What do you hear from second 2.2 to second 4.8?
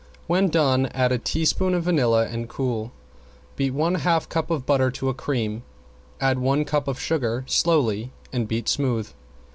and cool. Beat one half cup of